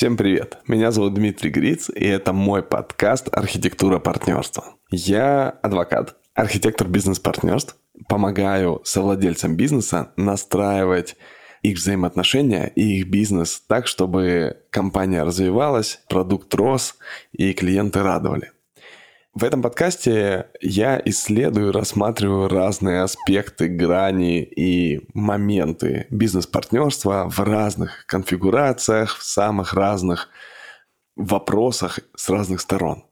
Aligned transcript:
Всем 0.00 0.16
привет! 0.16 0.56
Меня 0.66 0.92
зовут 0.92 1.12
Дмитрий 1.12 1.50
Гриц, 1.50 1.90
и 1.90 2.06
это 2.06 2.32
мой 2.32 2.62
подкаст 2.62 3.28
«Архитектура 3.32 3.98
партнерства». 3.98 4.64
Я 4.90 5.50
адвокат, 5.60 6.16
архитектор 6.32 6.88
бизнес-партнерств, 6.88 7.76
помогаю 8.08 8.80
совладельцам 8.82 9.56
бизнеса 9.56 10.12
настраивать 10.16 11.16
их 11.60 11.76
взаимоотношения 11.76 12.72
и 12.74 13.00
их 13.00 13.08
бизнес 13.08 13.60
так, 13.60 13.86
чтобы 13.86 14.62
компания 14.70 15.22
развивалась, 15.22 16.00
продукт 16.08 16.54
рос 16.54 16.96
и 17.32 17.52
клиенты 17.52 18.02
радовали. 18.02 18.52
В 19.32 19.44
этом 19.44 19.62
подкасте 19.62 20.46
я 20.60 21.00
исследую, 21.04 21.70
рассматриваю 21.70 22.48
разные 22.48 23.02
аспекты, 23.02 23.68
грани 23.68 24.42
и 24.42 25.08
моменты 25.14 26.08
бизнес-партнерства 26.10 27.28
в 27.30 27.38
разных 27.38 28.06
конфигурациях, 28.06 29.16
в 29.16 29.22
самых 29.22 29.72
разных 29.72 30.28
вопросах 31.14 32.00
с 32.16 32.28
разных 32.28 32.60
сторон. 32.60 33.04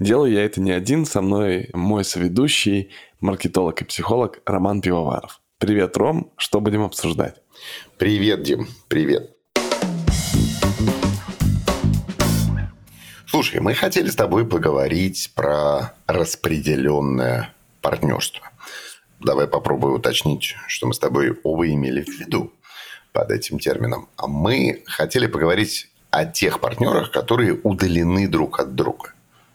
Делаю 0.00 0.32
я 0.32 0.44
это 0.44 0.60
не 0.62 0.70
один, 0.70 1.04
со 1.04 1.20
мной 1.20 1.68
мой 1.74 2.02
соведущий, 2.02 2.90
маркетолог 3.20 3.82
и 3.82 3.84
психолог 3.84 4.40
Роман 4.46 4.80
Пивоваров. 4.80 5.40
Привет, 5.58 5.96
Ром, 5.98 6.32
что 6.38 6.60
будем 6.60 6.82
обсуждать? 6.82 7.42
Привет, 7.98 8.42
Дим, 8.42 8.68
привет. 8.88 9.37
Слушай, 13.38 13.60
мы 13.60 13.72
хотели 13.72 14.08
с 14.08 14.16
тобой 14.16 14.44
поговорить 14.44 15.30
про 15.32 15.94
распределенное 16.08 17.54
партнерство. 17.80 18.50
Давай 19.20 19.46
попробую 19.46 19.94
уточнить, 19.94 20.56
что 20.66 20.88
мы 20.88 20.92
с 20.92 20.98
тобой 20.98 21.38
оба 21.44 21.68
имели 21.68 22.02
в 22.02 22.08
виду 22.08 22.52
под 23.12 23.30
этим 23.30 23.60
термином. 23.60 24.08
А 24.16 24.26
мы 24.26 24.82
хотели 24.86 25.28
поговорить 25.28 25.88
о 26.10 26.24
тех 26.24 26.58
партнерах, 26.58 27.12
которые 27.12 27.60
удалены 27.62 28.26
друг 28.26 28.58
от 28.58 28.74
друга. 28.74 29.12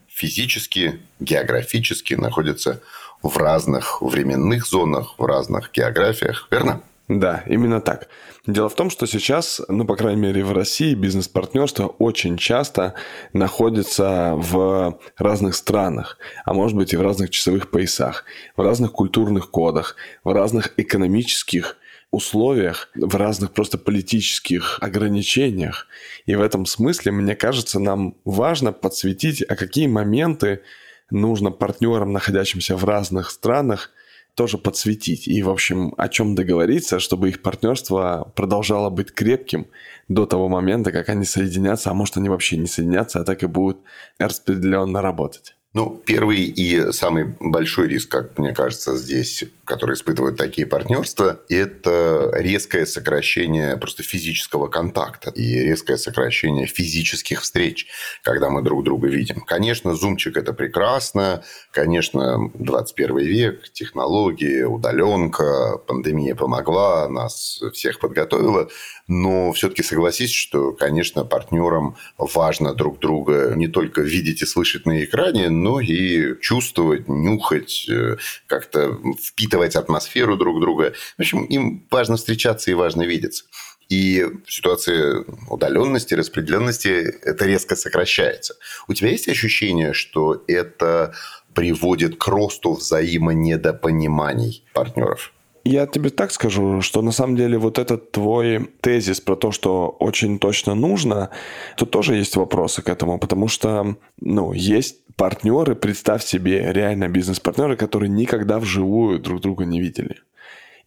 Физически, 0.08 1.02
географически 1.20 2.14
находятся 2.14 2.82
в 3.22 3.36
разных 3.36 4.02
временных 4.02 4.66
зонах, 4.66 5.16
в 5.20 5.26
разных 5.26 5.74
географиях, 5.74 6.48
верно? 6.52 6.82
Да, 7.10 7.44
именно 7.48 7.82
так. 7.82 8.08
Дело 8.48 8.70
в 8.70 8.76
том, 8.76 8.90
что 8.90 9.06
сейчас, 9.08 9.62
ну, 9.68 9.86
по 9.86 9.98
крайней 9.98 10.22
мере, 10.22 10.44
в 10.46 10.54
России 10.54 10.94
бизнес-партнерство 10.94 11.88
очень 11.88 12.38
часто 12.38 12.94
находится 13.34 14.34
в 14.36 15.00
разных 15.18 15.56
странах, 15.56 16.18
а 16.46 16.54
может 16.54 16.78
быть 16.78 16.94
и 16.94 16.98
в 16.98 17.02
разных 17.02 17.30
часовых 17.30 17.72
поясах, 17.72 18.24
в 18.56 18.62
разных 18.62 18.94
культурных 18.94 19.52
кодах, 19.52 19.98
в 20.24 20.32
разных 20.32 20.74
экономических 20.78 21.76
условиях, 22.12 22.90
в 22.96 23.16
разных 23.16 23.52
просто 23.52 23.78
политических 23.78 24.78
ограничениях. 24.80 25.88
И 26.26 26.36
в 26.36 26.42
этом 26.42 26.66
смысле, 26.66 27.12
мне 27.12 27.36
кажется, 27.36 27.80
нам 27.80 28.16
важно 28.24 28.72
подсветить, 28.72 29.42
а 29.42 29.56
какие 29.58 29.88
моменты 29.88 30.62
нужно 31.10 31.52
партнерам, 31.52 32.14
находящимся 32.14 32.78
в 32.78 32.86
разных 32.86 33.30
странах, 33.30 33.92
тоже 34.36 34.58
подсветить 34.58 35.28
и, 35.28 35.44
в 35.44 35.50
общем, 35.50 35.94
о 35.98 36.10
чем 36.10 36.36
договориться, 36.36 37.00
чтобы 37.00 37.30
их 37.30 37.42
партнерство 37.42 38.32
продолжало 38.36 38.90
быть 38.90 39.14
крепким 39.14 39.68
до 40.08 40.26
того 40.26 40.50
момента, 40.50 40.92
как 40.92 41.10
они 41.10 41.26
соединятся, 41.26 41.92
а 41.92 41.94
может 41.94 42.18
они 42.18 42.30
вообще 42.30 42.58
не 42.58 42.68
соединятся, 42.68 43.20
а 43.20 43.24
так 43.24 43.44
и 43.44 43.48
будут 43.48 43.80
распределенно 44.18 45.02
работать. 45.02 45.56
Ну, 45.74 46.00
первый 46.06 46.44
и 46.44 46.92
самый 46.92 47.36
большой 47.40 47.88
риск, 47.88 48.12
как 48.12 48.38
мне 48.38 48.54
кажется, 48.54 48.96
здесь, 48.96 49.44
который 49.66 49.96
испытывают 49.96 50.38
такие 50.38 50.68
партнерства, 50.68 51.40
это 51.50 52.32
резкое 52.36 52.86
сокращение 52.86 53.76
просто 53.78 54.04
физического 54.04 54.68
контакта 54.68 55.32
и 55.32 55.64
резкое 55.64 55.98
сокращение 55.98 56.68
физических 56.68 57.42
встреч, 57.42 57.88
когда 58.22 58.52
мы 58.52 58.62
друг 58.62 58.84
друга 58.84 59.08
видим. 59.08 59.42
Конечно, 59.42 59.96
зумчик– 59.96 60.38
это 60.38 60.54
прекрасно, 60.54 61.44
конечно, 61.72 62.52
21 62.54 63.18
век, 63.18 63.72
технологии, 63.72 64.62
удаленка, 64.62 65.80
пандемия 65.88 66.36
помогла, 66.36 67.10
нас 67.10 67.64
всех 67.74 68.00
подготовила, 68.00 68.70
но 69.08 69.52
все-таки 69.54 69.82
согласись, 69.82 70.32
что, 70.32 70.72
конечно, 70.72 71.26
партнерам 71.26 71.96
важно 72.20 72.76
друг 72.76 73.00
друга 73.00 73.54
не 73.56 73.68
только 73.68 74.02
видеть 74.02 74.44
и 74.44 74.46
слышать 74.46 74.86
на 74.86 75.04
экране, 75.04 75.50
но 75.64 75.80
и 75.80 76.40
чувствовать, 76.42 77.08
нюхать, 77.08 77.88
э, 77.90 78.18
как-то 78.48 79.00
впитывать 79.22 79.76
атмосферу 79.76 80.36
друг 80.36 80.60
друга. 80.60 80.94
В 81.18 81.22
общем, 81.22 81.46
им 81.46 81.88
важно 81.90 82.18
встречаться 82.18 82.70
и 82.70 82.74
важно 82.74 83.04
видеться. 83.04 83.46
И 83.88 84.26
в 84.46 84.52
ситуации 84.52 85.24
удаленности, 85.50 86.16
распределенности 86.16 86.90
это 87.24 87.46
резко 87.46 87.76
сокращается. 87.76 88.56
У 88.88 88.94
тебя 88.94 89.10
есть 89.10 89.30
ощущение, 89.30 89.94
что 89.94 90.44
это 90.48 91.14
приводит 91.54 92.18
к 92.18 92.28
росту 92.28 92.74
взаимонедопониманий 92.74 94.66
партнеров? 94.74 95.32
Я 95.66 95.88
тебе 95.88 96.10
так 96.10 96.32
скажу, 96.32 96.82
что 96.82 97.02
на 97.02 97.12
самом 97.12 97.38
деле 97.38 97.58
вот 97.58 97.80
этот 97.80 98.12
твой 98.12 98.70
тезис 98.82 99.22
про 99.22 99.38
то, 99.38 99.54
что 99.54 99.96
очень 100.00 100.38
точно 100.38 100.76
нужно, 100.76 101.30
тут 101.78 101.90
тоже 101.90 102.16
есть 102.16 102.36
вопросы 102.36 102.82
к 102.82 102.90
этому, 102.90 103.18
потому 103.18 103.48
что, 103.48 103.96
ну, 104.20 104.52
есть 104.52 104.98
партнеры, 105.16 105.76
представь 105.76 106.24
себе, 106.24 106.72
реально 106.72 107.08
бизнес-партнеры, 107.08 107.76
которые 107.76 108.10
никогда 108.10 108.60
вживую 108.60 109.20
друг 109.20 109.42
друга 109.42 109.66
не 109.66 109.80
видели 109.80 110.18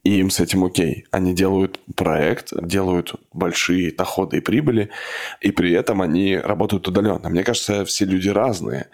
и 0.06 0.20
им 0.20 0.30
с 0.30 0.38
этим 0.38 0.64
окей. 0.64 1.04
Они 1.10 1.34
делают 1.34 1.80
проект, 1.96 2.52
делают 2.62 3.16
большие 3.32 3.90
доходы 3.90 4.36
и 4.36 4.40
прибыли, 4.40 4.90
и 5.40 5.50
при 5.50 5.72
этом 5.72 6.00
они 6.00 6.36
работают 6.36 6.86
удаленно. 6.86 7.28
Мне 7.28 7.42
кажется, 7.42 7.84
все 7.84 8.04
люди 8.04 8.28
разные. 8.28 8.86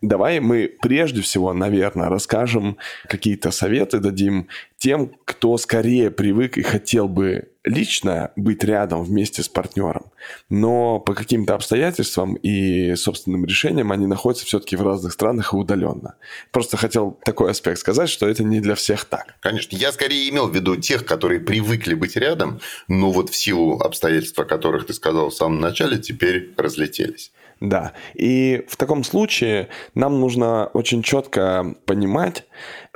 Давай 0.00 0.40
мы 0.40 0.72
прежде 0.80 1.20
всего, 1.20 1.52
наверное, 1.52 2.08
расскажем 2.08 2.78
какие-то 3.08 3.50
советы, 3.50 3.98
дадим 3.98 4.48
тем, 4.78 5.12
кто 5.26 5.58
скорее 5.58 6.10
привык 6.10 6.56
и 6.56 6.62
хотел 6.62 7.08
бы 7.08 7.48
лично 7.64 8.30
быть 8.36 8.62
рядом 8.62 9.02
вместе 9.02 9.42
с 9.42 9.48
партнером, 9.48 10.12
но 10.50 11.00
по 11.00 11.14
каким-то 11.14 11.54
обстоятельствам 11.54 12.34
и 12.34 12.94
собственным 12.94 13.46
решениям 13.46 13.90
они 13.90 14.06
находятся 14.06 14.46
все-таки 14.46 14.76
в 14.76 14.82
разных 14.82 15.12
странах 15.12 15.52
и 15.52 15.56
удаленно. 15.56 16.14
Просто 16.52 16.76
хотел 16.76 17.18
такой 17.24 17.50
аспект 17.50 17.78
сказать, 17.78 18.10
что 18.10 18.28
это 18.28 18.44
не 18.44 18.60
для 18.60 18.74
всех 18.74 19.06
так. 19.06 19.36
Конечно, 19.40 19.76
я 19.76 19.92
скорее 19.92 20.28
имел 20.28 20.48
в 20.48 20.54
виду 20.54 20.76
тех, 20.76 21.04
которые 21.06 21.40
привыкли 21.40 21.94
быть 21.94 22.16
рядом, 22.16 22.60
но 22.88 23.10
вот 23.10 23.30
в 23.30 23.36
силу 23.36 23.80
обстоятельств, 23.80 24.38
о 24.38 24.44
которых 24.44 24.86
ты 24.86 24.92
сказал 24.92 25.30
в 25.30 25.34
самом 25.34 25.60
начале, 25.60 25.98
теперь 25.98 26.52
разлетелись. 26.56 27.32
Да. 27.60 27.92
И 28.14 28.64
в 28.68 28.76
таком 28.76 29.04
случае 29.04 29.68
нам 29.94 30.20
нужно 30.20 30.66
очень 30.74 31.02
четко 31.02 31.74
понимать, 31.86 32.44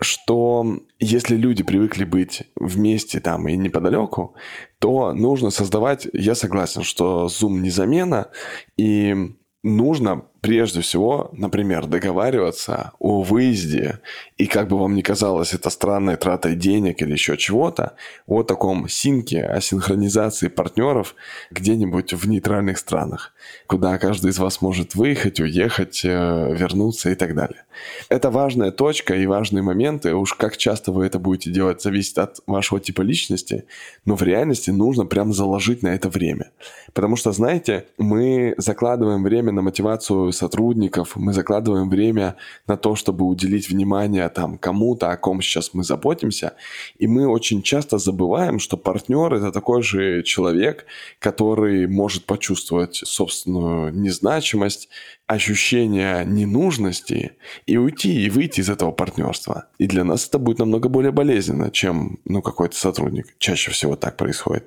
что 0.00 0.80
если 0.98 1.36
люди 1.36 1.62
привыкли 1.62 2.04
быть 2.04 2.42
вместе 2.56 3.20
там 3.20 3.48
и 3.48 3.56
неподалеку, 3.56 4.34
то 4.78 5.12
нужно 5.12 5.50
создавать, 5.50 6.06
я 6.12 6.34
согласен, 6.34 6.82
что 6.82 7.26
Zoom 7.26 7.58
не 7.60 7.70
замена, 7.70 8.30
и 8.76 9.34
нужно 9.62 10.24
прежде 10.40 10.80
всего, 10.80 11.30
например, 11.32 11.86
договариваться 11.86 12.92
о 12.98 13.22
выезде, 13.22 14.00
и 14.36 14.46
как 14.46 14.68
бы 14.68 14.78
вам 14.78 14.94
ни 14.94 15.02
казалось 15.02 15.54
это 15.54 15.70
странной 15.70 16.16
тратой 16.16 16.54
денег 16.54 17.02
или 17.02 17.12
еще 17.12 17.36
чего-то, 17.36 17.94
о 18.26 18.42
таком 18.42 18.88
синке, 18.88 19.42
о 19.42 19.60
синхронизации 19.60 20.48
партнеров 20.48 21.14
где-нибудь 21.50 22.12
в 22.12 22.28
нейтральных 22.28 22.78
странах, 22.78 23.32
куда 23.66 23.98
каждый 23.98 24.30
из 24.30 24.38
вас 24.38 24.62
может 24.62 24.94
выехать, 24.94 25.40
уехать, 25.40 26.02
э, 26.04 26.54
вернуться 26.54 27.10
и 27.10 27.14
так 27.14 27.34
далее. 27.34 27.64
Это 28.08 28.30
важная 28.30 28.70
точка 28.70 29.14
и 29.14 29.26
важные 29.26 29.62
моменты, 29.62 30.14
уж 30.14 30.34
как 30.34 30.56
часто 30.56 30.92
вы 30.92 31.06
это 31.06 31.18
будете 31.18 31.50
делать, 31.50 31.82
зависит 31.82 32.18
от 32.18 32.40
вашего 32.46 32.80
типа 32.80 33.02
личности, 33.02 33.64
но 34.04 34.16
в 34.16 34.22
реальности 34.22 34.70
нужно 34.70 35.06
прям 35.06 35.32
заложить 35.32 35.82
на 35.82 35.88
это 35.88 36.08
время. 36.08 36.50
Потому 36.92 37.16
что, 37.16 37.32
знаете, 37.32 37.86
мы 37.98 38.54
закладываем 38.56 39.22
время 39.22 39.52
на 39.52 39.62
мотивацию 39.62 40.27
сотрудников, 40.32 41.16
мы 41.16 41.32
закладываем 41.32 41.88
время 41.88 42.36
на 42.66 42.76
то, 42.76 42.94
чтобы 42.94 43.24
уделить 43.24 43.68
внимание 43.68 44.28
там 44.28 44.58
кому-то, 44.58 45.10
о 45.10 45.16
ком 45.16 45.42
сейчас 45.42 45.74
мы 45.74 45.84
заботимся, 45.84 46.54
и 46.98 47.06
мы 47.06 47.26
очень 47.26 47.62
часто 47.62 47.98
забываем, 47.98 48.58
что 48.58 48.76
партнер 48.76 49.34
это 49.34 49.52
такой 49.52 49.82
же 49.82 50.22
человек, 50.22 50.86
который 51.18 51.86
может 51.86 52.24
почувствовать 52.24 52.96
собственную 52.96 53.94
незначимость, 53.94 54.88
ощущение 55.28 56.24
ненужности 56.24 57.32
и 57.66 57.76
уйти, 57.76 58.24
и 58.24 58.30
выйти 58.30 58.60
из 58.60 58.70
этого 58.70 58.92
партнерства. 58.92 59.66
И 59.76 59.86
для 59.86 60.02
нас 60.02 60.26
это 60.26 60.38
будет 60.38 60.58
намного 60.58 60.88
более 60.88 61.12
болезненно, 61.12 61.70
чем 61.70 62.18
ну, 62.24 62.40
какой-то 62.40 62.76
сотрудник. 62.76 63.34
Чаще 63.38 63.70
всего 63.70 63.94
так 63.94 64.16
происходит. 64.16 64.64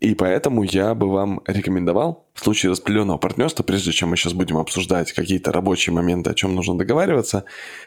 И 0.00 0.14
поэтому 0.14 0.62
я 0.62 0.94
бы 0.94 1.10
вам 1.10 1.42
рекомендовал 1.46 2.26
в 2.32 2.42
случае 2.42 2.70
распределенного 2.70 3.18
партнерства, 3.18 3.62
прежде 3.62 3.92
чем 3.92 4.08
мы 4.08 4.16
сейчас 4.16 4.32
будем 4.32 4.56
обсуждать 4.56 4.89
обсуждать 4.90 5.12
какие-то 5.12 5.52
рабочие 5.52 5.94
моменты, 5.94 6.30
о 6.30 6.34
чем 6.34 6.54
нужно 6.54 6.76
договариваться, 6.76 7.44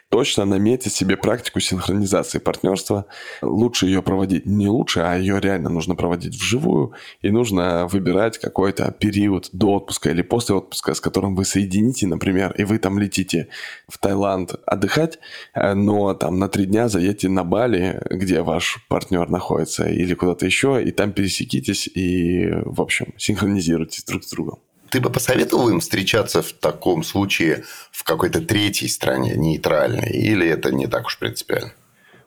точно 0.08 0.44
наметить 0.44 0.92
себе 0.92 1.16
практику 1.16 1.60
синхронизации 1.60 2.38
партнерства. 2.38 3.04
Лучше 3.42 3.86
ее 3.86 4.02
проводить 4.02 4.46
не 4.46 4.68
лучше, 4.68 5.00
а 5.00 5.16
ее 5.16 5.40
реально 5.40 5.70
нужно 5.70 5.96
проводить 5.96 6.34
вживую, 6.34 6.92
и 7.22 7.30
нужно 7.30 7.86
выбирать 7.86 8.38
какой-то 8.38 8.90
период 8.92 9.50
до 9.52 9.74
отпуска 9.74 10.10
или 10.10 10.22
после 10.22 10.54
отпуска, 10.54 10.94
с 10.94 11.00
которым 11.00 11.36
вы 11.36 11.44
соедините, 11.44 12.06
например, 12.06 12.54
и 12.58 12.64
вы 12.64 12.78
там 12.78 12.98
летите 12.98 13.48
в 13.88 13.98
Таиланд 13.98 14.54
отдыхать, 14.66 15.18
э, 15.54 15.74
но 15.74 16.14
там 16.14 16.38
на 16.38 16.48
три 16.48 16.66
дня 16.66 16.88
заедете 16.88 17.28
на 17.28 17.44
Бали, 17.44 18.00
где 18.10 18.42
ваш 18.42 18.78
партнер 18.88 19.28
находится, 19.28 19.88
или 19.88 20.14
куда-то 20.14 20.46
еще, 20.46 20.82
и 20.82 20.90
там 20.90 21.12
пересекитесь 21.12 21.86
и, 21.96 22.48
в 22.64 22.80
общем, 22.80 23.06
синхронизируйтесь 23.18 24.04
друг 24.04 24.24
с 24.24 24.30
другом. 24.30 24.58
Ты 24.94 25.00
бы 25.00 25.10
посоветовал 25.10 25.70
им 25.70 25.80
встречаться 25.80 26.40
в 26.40 26.52
таком 26.52 27.02
случае 27.02 27.64
в 27.90 28.04
какой-то 28.04 28.40
третьей 28.40 28.86
стране, 28.86 29.34
нейтральной, 29.34 30.08
или 30.08 30.46
это 30.46 30.70
не 30.70 30.86
так 30.86 31.06
уж 31.06 31.18
принципиально? 31.18 31.72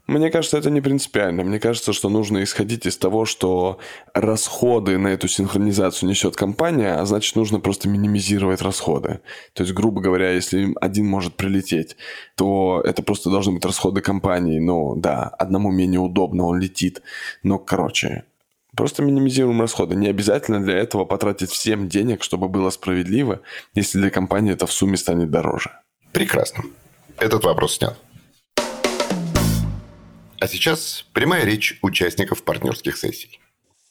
Мне 0.05 0.29
кажется, 0.29 0.57
это 0.57 0.69
не 0.69 0.81
принципиально. 0.81 1.45
Мне 1.45 1.61
кажется, 1.61 1.93
что 1.93 2.09
нужно 2.09 2.43
исходить 2.43 2.85
из 2.85 2.97
того, 2.97 3.23
что 3.23 3.79
расходы 4.13 4.97
на 4.97 5.07
эту 5.07 5.29
синхронизацию 5.29 6.09
несет 6.09 6.35
компания, 6.35 6.95
а 6.95 7.05
значит, 7.05 7.37
нужно 7.37 7.61
просто 7.61 7.87
минимизировать 7.87 8.61
расходы. 8.61 9.21
То 9.53 9.63
есть, 9.63 9.73
грубо 9.73 10.01
говоря, 10.01 10.31
если 10.31 10.73
один 10.81 11.05
может 11.05 11.35
прилететь, 11.35 11.95
то 12.35 12.81
это 12.83 13.01
просто 13.01 13.29
должны 13.29 13.53
быть 13.53 13.63
расходы 13.63 14.01
компании. 14.01 14.59
Ну, 14.59 14.97
да, 14.97 15.23
одному 15.39 15.71
менее 15.71 16.01
удобно, 16.01 16.47
он 16.47 16.59
летит. 16.59 17.01
Но, 17.43 17.59
короче, 17.59 18.25
Просто 18.77 19.01
минимизируем 19.01 19.59
расходы. 19.59 19.95
Не 19.95 20.07
обязательно 20.07 20.63
для 20.63 20.77
этого 20.77 21.03
потратить 21.03 21.49
всем 21.49 21.89
денег, 21.89 22.21
чтобы 22.21 22.47
было 22.47 22.69
справедливо, 22.69 23.41
если 23.73 23.97
для 23.97 24.11
компании 24.11 24.53
это 24.53 24.67
в 24.67 24.71
сумме 24.71 24.97
станет 24.97 25.31
дороже. 25.31 25.71
Прекрасно. 26.13 26.63
Этот 27.17 27.43
вопрос 27.43 27.77
снят. 27.77 27.97
А 30.39 30.47
сейчас 30.47 31.05
прямая 31.11 31.43
речь 31.43 31.79
участников 31.81 32.43
партнерских 32.43 32.97
сессий. 32.97 33.39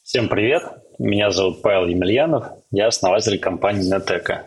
Всем 0.04 0.28
привет. 0.28 0.62
Меня 1.00 1.32
зовут 1.32 1.62
Павел 1.62 1.88
Емельянов. 1.88 2.46
Я 2.70 2.86
основатель 2.86 3.40
компании 3.40 3.92
Neteka. 3.92 4.44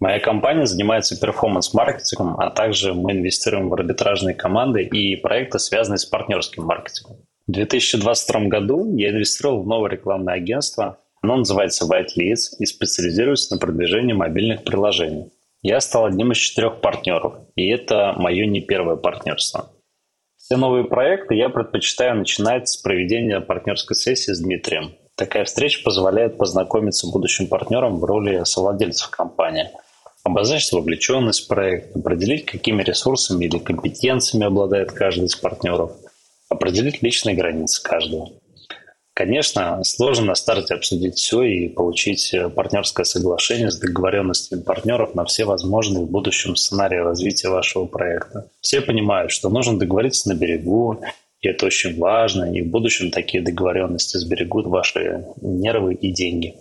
Моя 0.00 0.20
компания 0.20 0.66
занимается 0.66 1.18
перформанс-маркетингом, 1.18 2.38
а 2.38 2.50
также 2.50 2.92
мы 2.92 3.12
инвестируем 3.12 3.70
в 3.70 3.74
арбитражные 3.74 4.34
команды 4.34 4.82
и 4.82 5.16
проекты, 5.16 5.58
связанные 5.58 5.96
с 5.96 6.04
партнерским 6.04 6.64
маркетингом. 6.64 7.16
В 7.48 7.52
2022 7.52 8.42
году 8.42 8.96
я 8.96 9.10
инвестировал 9.10 9.62
в 9.62 9.66
новое 9.66 9.90
рекламное 9.90 10.34
агентство. 10.34 10.98
Оно 11.22 11.38
называется 11.38 11.86
White 11.86 12.16
Leads 12.16 12.56
и 12.60 12.66
специализируется 12.66 13.54
на 13.54 13.60
продвижении 13.60 14.12
мобильных 14.12 14.62
приложений. 14.62 15.32
Я 15.60 15.80
стал 15.80 16.06
одним 16.06 16.30
из 16.32 16.38
четырех 16.38 16.80
партнеров, 16.80 17.34
и 17.56 17.68
это 17.68 18.14
мое 18.16 18.46
не 18.46 18.60
первое 18.60 18.94
партнерство. 18.94 19.70
Все 20.36 20.56
новые 20.56 20.84
проекты 20.84 21.34
я 21.34 21.48
предпочитаю 21.48 22.16
начинать 22.16 22.68
с 22.68 22.76
проведения 22.76 23.40
партнерской 23.40 23.96
сессии 23.96 24.32
с 24.32 24.40
Дмитрием. 24.40 24.94
Такая 25.16 25.44
встреча 25.44 25.82
позволяет 25.82 26.38
познакомиться 26.38 27.10
будущим 27.10 27.48
партнером 27.48 27.98
в 27.98 28.04
роли 28.04 28.44
совладельцев 28.44 29.10
компании, 29.10 29.70
обозначить 30.22 30.72
вовлеченность 30.72 31.44
в 31.44 31.48
проект, 31.48 31.96
определить, 31.96 32.46
какими 32.46 32.84
ресурсами 32.84 33.44
или 33.46 33.58
компетенциями 33.58 34.46
обладает 34.46 34.92
каждый 34.92 35.24
из 35.24 35.34
партнеров– 35.34 35.90
определить 36.52 37.02
личные 37.02 37.34
границы 37.34 37.82
каждого. 37.82 38.30
Конечно, 39.14 39.84
сложно 39.84 40.26
на 40.26 40.34
старте 40.34 40.74
обсудить 40.74 41.16
все 41.16 41.42
и 41.42 41.68
получить 41.68 42.32
э, 42.32 42.48
партнерское 42.48 43.04
соглашение 43.04 43.70
с 43.70 43.78
договоренностями 43.78 44.62
партнеров 44.62 45.14
на 45.14 45.26
все 45.26 45.44
возможные 45.44 46.04
в 46.04 46.10
будущем 46.10 46.56
сценарии 46.56 46.96
развития 46.96 47.50
вашего 47.50 47.84
проекта. 47.84 48.48
Все 48.62 48.80
понимают, 48.80 49.30
что 49.30 49.50
нужно 49.50 49.78
договориться 49.78 50.30
на 50.30 50.34
берегу, 50.34 51.02
и 51.40 51.48
это 51.48 51.66
очень 51.66 51.98
важно, 51.98 52.44
и 52.44 52.62
в 52.62 52.70
будущем 52.70 53.10
такие 53.10 53.42
договоренности 53.42 54.16
сберегут 54.16 54.66
ваши 54.66 55.26
нервы 55.42 55.92
и 55.92 56.10
деньги. 56.10 56.54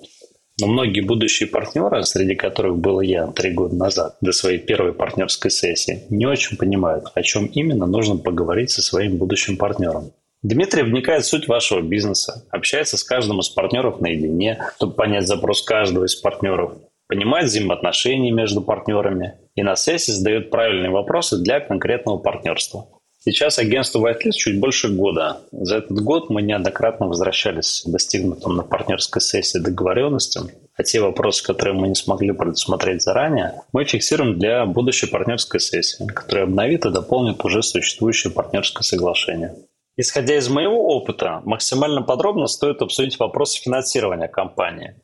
Но 0.62 0.68
многие 0.68 1.02
будущие 1.02 1.50
партнеры, 1.50 2.04
среди 2.04 2.36
которых 2.36 2.78
был 2.78 3.02
я 3.02 3.28
три 3.28 3.52
года 3.52 3.76
назад, 3.76 4.18
до 4.22 4.32
своей 4.32 4.60
первой 4.60 4.94
партнерской 4.94 5.50
сессии, 5.50 6.04
не 6.10 6.28
очень 6.28 6.56
понимают, 6.56 7.06
о 7.16 7.24
чем 7.24 7.48
именно 7.48 7.88
нужно 7.88 8.18
поговорить 8.18 8.70
со 8.70 8.84
своим 8.84 9.18
будущим 9.18 9.58
партнером. 9.58 10.12
Дмитрий 10.44 10.84
вникает 10.84 11.24
в 11.24 11.28
суть 11.28 11.48
вашего 11.48 11.82
бизнеса, 11.82 12.46
общается 12.52 12.98
с 12.98 13.04
каждым 13.04 13.40
из 13.40 13.50
партнеров 13.50 14.02
наедине, 14.02 14.64
чтобы 14.76 14.94
понять 14.94 15.28
запрос 15.28 15.64
каждого 15.64 16.06
из 16.06 16.16
партнеров, 16.16 16.74
понимает 17.08 17.48
взаимоотношения 17.48 18.32
между 18.32 18.62
партнерами 18.62 19.40
и 19.56 19.64
на 19.64 19.76
сессии 19.76 20.12
задает 20.12 20.52
правильные 20.52 20.92
вопросы 20.92 21.42
для 21.42 21.60
конкретного 21.60 22.20
партнерства. 22.20 22.88
Сейчас 23.24 23.60
агентству 23.60 24.02
Whitelist 24.02 24.32
чуть 24.32 24.60
больше 24.60 24.90
года. 24.90 25.42
За 25.52 25.78
этот 25.78 26.02
год 26.02 26.32
мы 26.32 26.42
неоднократно 26.42 27.06
возвращались 27.06 27.84
к 27.86 27.92
достигнутым 27.92 28.56
на 28.56 28.64
партнерской 28.64 29.22
сессии 29.22 29.60
договоренностям, 29.60 30.50
а 30.76 30.82
те 30.82 31.02
вопросы, 31.02 31.46
которые 31.46 31.76
мы 31.76 31.90
не 31.90 31.94
смогли 31.94 32.32
предусмотреть 32.32 33.04
заранее, 33.04 33.62
мы 33.74 33.86
фиксируем 33.86 34.40
для 34.40 34.66
будущей 34.66 35.06
партнерской 35.06 35.60
сессии, 35.60 36.04
которая 36.08 36.46
обновит 36.46 36.84
и 36.88 36.90
дополнит 36.90 37.46
уже 37.46 37.62
существующее 37.62 38.34
партнерское 38.34 38.82
соглашение. 38.82 39.54
Исходя 39.98 40.36
из 40.36 40.50
моего 40.50 40.88
опыта, 40.88 41.44
максимально 41.46 42.02
подробно 42.02 42.48
стоит 42.48 42.82
обсудить 42.82 43.20
вопросы 43.20 43.62
финансирования 43.62 44.30
компании. 44.30 44.96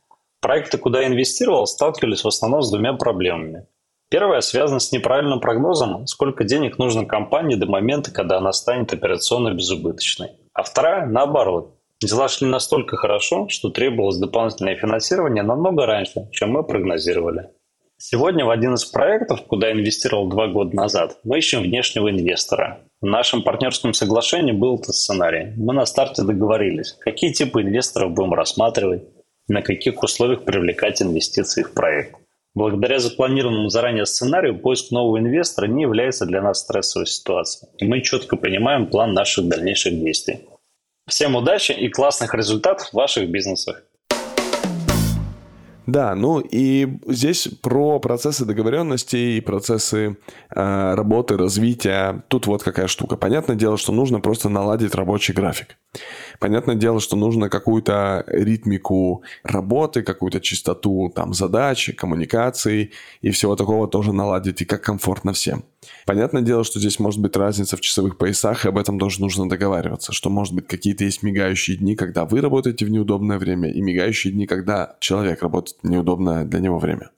Проекты, 0.42 0.80
куда 0.80 1.02
я 1.02 1.08
инвестировал, 1.08 1.68
сталкивались 1.68 2.24
в 2.24 2.28
основном 2.28 2.63
с 2.63 2.72
двумя 2.72 2.94
проблемами. 2.94 3.68
Первая 4.09 4.39
связана 4.39 4.80
с 4.80 4.94
неправильным 4.94 5.42
прогнозом, 5.42 6.07
сколько 6.07 6.45
денег 6.45 6.77
нужно 6.77 7.06
компании 7.06 7.56
до 7.56 7.65
момента, 7.65 8.09
когда 8.09 8.38
она 8.38 8.54
станет 8.54 8.94
операционно 8.94 9.54
безубыточной. 9.54 10.30
А 10.54 10.63
вторая, 10.63 11.06
наоборот, 11.06 11.75
дела 12.01 12.30
шли 12.30 12.48
настолько 12.48 12.95
хорошо, 12.95 13.50
что 13.50 13.69
требовалось 13.69 14.18
дополнительное 14.18 14.77
финансирование 14.77 15.44
намного 15.44 15.86
раньше, 15.86 16.30
чем 16.31 16.51
мы 16.51 16.63
прогнозировали. 16.63 17.50
Сегодня 17.98 18.45
в 18.45 18.50
один 18.50 18.75
из 18.75 18.86
проектов, 18.86 19.42
куда 19.45 19.74
инвестировал 19.74 20.30
два 20.30 20.48
года 20.48 20.74
назад, 20.74 21.18
мы 21.25 21.39
ищем 21.39 21.63
внешнего 21.63 22.10
инвестора. 22.10 22.80
В 23.01 23.06
нашем 23.07 23.44
партнерском 23.44 23.94
соглашении 23.94 24.53
был 24.53 24.75
этот 24.75 24.95
сценарий. 24.95 25.53
Мы 25.57 25.74
на 25.74 25.86
старте 25.86 26.24
договорились, 26.24 26.95
какие 27.00 27.33
типы 27.33 27.62
инвесторов 27.62 28.13
будем 28.13 28.33
рассматривать, 28.33 29.03
на 29.50 29.62
каких 29.62 30.01
условиях 30.01 30.45
привлекать 30.45 31.01
инвестиции 31.01 31.63
в 31.63 31.74
проект. 31.74 32.15
Благодаря 32.57 32.98
запланированному 32.98 33.69
заранее 33.69 34.07
сценарию, 34.07 34.57
поиск 34.57 34.89
нового 34.89 35.19
инвестора 35.19 35.68
не 35.68 35.83
является 35.83 36.25
для 36.25 36.42
нас 36.42 36.62
стрессовой 36.62 37.06
ситуацией. 37.06 37.69
И 37.77 37.86
мы 37.86 38.01
четко 38.01 38.36
понимаем 38.36 38.88
план 38.88 39.13
наших 39.13 39.48
дальнейших 39.48 39.94
действий. 40.04 40.39
Всем 41.07 41.36
удачи 41.36 41.71
и 41.71 41.88
классных 41.88 42.33
результатов 42.33 42.88
в 42.89 42.94
ваших 42.94 43.30
бизнесах. 43.30 43.83
Да, 45.86 46.15
ну 46.15 46.39
и 46.39 46.98
здесь 47.06 47.48
про 47.62 48.00
процессы 48.00 48.44
договоренности 48.44 49.15
и 49.15 49.41
процессы 49.41 50.17
э, 50.50 50.93
работы, 50.96 51.38
развития. 51.38 52.24
Тут 52.27 52.48
вот 52.48 52.63
какая 52.63 52.88
штука. 52.88 53.17
Понятное 53.17 53.55
дело, 53.55 53.77
что 53.77 53.93
нужно 53.93 54.20
просто 54.20 54.50
наладить 54.50 54.96
рабочий 54.96 55.34
график. 55.34 55.77
Понятное 56.39 56.75
дело, 56.75 57.00
что 57.00 57.15
нужно 57.15 57.50
какую-то 57.50 58.24
ритмику 58.27 59.24
работы, 59.44 60.03
какую-то 60.03 60.39
чистоту 60.39 61.12
там 61.13 61.34
задач, 61.34 61.91
коммуникаций 61.98 62.91
и 63.22 63.32
всего 63.32 63.56
такого 63.56 63.88
тоже 63.88 64.13
наладить, 64.13 64.62
и 64.62 64.65
как 64.65 64.82
комфортно 64.82 65.34
всем. 65.34 65.63
Понятное 66.06 66.41
дело, 66.41 66.63
что 66.63 66.79
здесь 66.79 67.00
может 67.00 67.22
быть 67.22 67.36
разница 67.36 67.77
в 67.77 67.82
часовых 67.82 68.17
поясах, 68.17 68.65
и 68.65 68.70
об 68.70 68.77
этом 68.77 69.00
тоже 69.00 69.22
нужно 69.22 69.50
договариваться, 69.50 70.12
что 70.12 70.29
может 70.29 70.53
быть 70.53 70.67
какие-то 70.67 71.03
есть 71.03 71.24
мигающие 71.24 71.77
дни, 71.77 71.96
когда 71.96 72.25
вы 72.25 72.41
работаете 72.41 72.86
в 72.86 72.89
неудобное 72.89 73.38
время, 73.38 73.72
и 73.72 73.82
мигающие 73.82 74.34
дни, 74.34 74.46
когда 74.46 74.96
человек 75.00 75.41
работает 75.41 75.77
в 75.82 75.89
неудобное 75.89 76.46
для 76.46 76.60
него 76.60 76.77
время. 76.79 77.12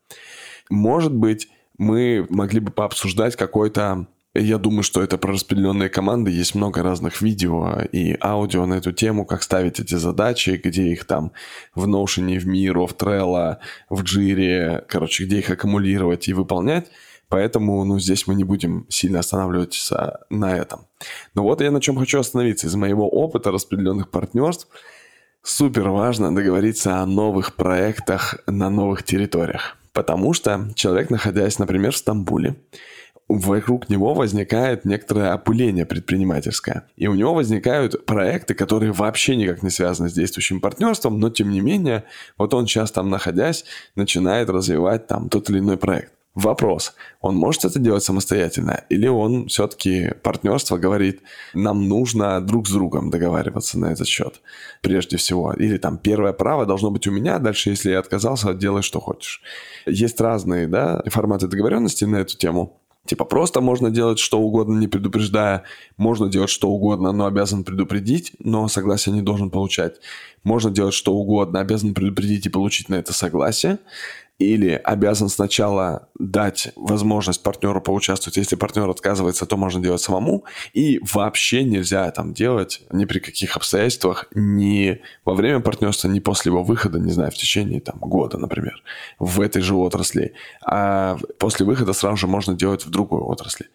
Может 0.69 1.13
быть, 1.13 1.49
мы 1.77 2.27
могли 2.29 2.59
бы 2.59 2.71
пообсуждать 2.71 3.35
какой-то 3.35 4.07
я 4.41 4.57
думаю, 4.57 4.83
что 4.83 5.01
это 5.01 5.17
про 5.17 5.33
распределенные 5.33 5.89
команды. 5.89 6.31
Есть 6.31 6.55
много 6.55 6.83
разных 6.83 7.21
видео 7.21 7.81
и 7.91 8.17
аудио 8.21 8.65
на 8.65 8.75
эту 8.75 8.91
тему, 8.91 9.25
как 9.25 9.43
ставить 9.43 9.79
эти 9.79 9.95
задачи, 9.95 10.59
где 10.63 10.87
их 10.91 11.05
там 11.05 11.31
в 11.75 11.87
Notion, 11.87 12.39
в 12.39 12.47
Miro, 12.47 12.87
в 12.87 12.95
Trello, 12.95 13.57
в 13.89 14.03
Jira, 14.03 14.83
короче, 14.87 15.25
где 15.25 15.39
их 15.39 15.49
аккумулировать 15.49 16.27
и 16.27 16.33
выполнять. 16.33 16.87
Поэтому, 17.29 17.83
ну, 17.85 17.99
здесь 17.99 18.25
мы 18.25 18.33
не 18.35 18.43
будем 18.43 18.87
сильно 18.89 19.19
останавливаться 19.19 20.21
на 20.29 20.57
этом. 20.57 20.87
Но 21.35 21.43
вот 21.43 21.61
я 21.61 21.69
на 21.69 21.79
чем 21.79 21.97
хочу 21.97 22.19
остановиться. 22.19 22.67
Из 22.67 22.75
моего 22.75 23.07
опыта 23.07 23.51
распределенных 23.51 24.09
партнерств 24.09 24.67
супер 25.43 25.89
важно 25.89 26.33
договориться 26.33 26.97
о 26.97 27.05
новых 27.05 27.55
проектах 27.55 28.39
на 28.47 28.69
новых 28.69 29.03
территориях. 29.03 29.77
Потому 29.93 30.33
что 30.33 30.69
человек, 30.75 31.09
находясь, 31.09 31.59
например, 31.59 31.91
в 31.91 31.97
Стамбуле, 31.97 32.55
вокруг 33.29 33.89
него 33.89 34.15
возникает 34.15 34.85
некоторое 34.85 35.31
опыление 35.31 35.85
предпринимательское. 35.85 36.83
И 36.97 37.07
у 37.07 37.13
него 37.13 37.35
возникают 37.35 38.05
проекты, 38.05 38.55
которые 38.55 38.91
вообще 38.91 39.35
никак 39.35 39.61
не 39.63 39.69
связаны 39.69 40.09
с 40.09 40.13
действующим 40.13 40.59
партнерством, 40.59 41.19
но 41.19 41.29
тем 41.29 41.51
не 41.51 41.61
менее, 41.61 42.03
вот 42.37 42.53
он 42.55 42.65
сейчас 42.65 42.91
там 42.91 43.09
находясь, 43.09 43.65
начинает 43.95 44.49
развивать 44.49 45.07
там 45.07 45.29
тот 45.29 45.49
или 45.49 45.59
иной 45.59 45.77
проект. 45.77 46.11
Вопрос, 46.35 46.93
он 47.21 47.35
может 47.35 47.65
это 47.65 47.79
делать 47.79 48.03
самостоятельно, 48.03 48.83
или 48.89 49.07
он 49.07 49.47
все-таки 49.47 50.13
партнерство 50.21 50.77
говорит, 50.77 51.21
нам 51.53 51.89
нужно 51.89 52.39
друг 52.39 52.67
с 52.67 52.71
другом 52.71 53.09
договариваться 53.09 53.79
на 53.79 53.91
этот 53.91 54.07
счет, 54.07 54.39
прежде 54.81 55.17
всего. 55.17 55.53
Или 55.53 55.77
там 55.77 55.97
первое 55.97 56.31
право 56.31 56.65
должно 56.65 56.91
быть 56.91 57.07
у 57.07 57.11
меня, 57.11 57.39
дальше, 57.39 57.71
если 57.71 57.91
я 57.91 57.99
отказался, 57.99 58.53
делай, 58.53 58.83
что 58.83 58.99
хочешь. 58.99 59.41
Есть 59.85 60.21
разные 60.21 60.67
да, 60.67 61.03
форматы 61.07 61.47
договоренности 61.47 62.05
на 62.05 62.17
эту 62.17 62.37
тему. 62.37 62.79
Типа 63.09 63.25
просто 63.25 63.59
можно 63.59 63.89
делать 63.89 64.19
что 64.19 64.39
угодно, 64.39 64.77
не 64.77 64.87
предупреждая. 64.87 65.63
Можно 65.97 66.29
делать 66.29 66.51
что 66.51 66.69
угодно, 66.69 67.11
но 67.11 67.25
обязан 67.25 67.63
предупредить, 67.63 68.33
но 68.37 68.67
согласие 68.67 69.15
не 69.15 69.23
должен 69.23 69.49
получать. 69.49 69.95
Можно 70.43 70.69
делать 70.69 70.93
что 70.93 71.15
угодно, 71.15 71.59
обязан 71.59 71.95
предупредить 71.95 72.45
и 72.45 72.49
получить 72.49 72.87
на 72.87 72.93
это 72.93 73.11
согласие 73.11 73.79
или 74.39 74.69
обязан 74.69 75.27
сначала 75.27 76.07
дать 76.17 76.71
возможность 76.77 77.43
партнеру 77.43 77.81
поучаствовать. 77.81 78.37
Если 78.37 78.55
партнер 78.55 78.89
отказывается, 78.89 79.45
то 79.45 79.57
можно 79.57 79.83
делать 79.83 80.01
самому. 80.01 80.45
И 80.73 80.99
вообще 81.13 81.63
нельзя 81.63 82.09
там 82.11 82.33
делать 82.33 82.81
ни 82.89 83.03
при 83.03 83.19
каких 83.19 83.57
обстоятельствах, 83.57 84.27
ни 84.33 85.01
во 85.25 85.33
время 85.33 85.59
партнерства, 85.59 86.07
ни 86.07 86.21
после 86.21 86.51
его 86.51 86.63
выхода, 86.63 86.99
не 86.99 87.11
знаю, 87.11 87.31
в 87.31 87.35
течение 87.35 87.81
там, 87.81 87.99
года, 87.99 88.37
например, 88.37 88.81
в 89.19 89.41
этой 89.41 89.61
же 89.61 89.75
отрасли. 89.75 90.33
А 90.65 91.17
после 91.37 91.65
выхода 91.65 91.91
сразу 91.91 92.15
же 92.15 92.27
можно 92.27 92.55
делать 92.55 92.85
в 92.85 92.89
другой 92.89 93.19
отрасли. 93.19 93.67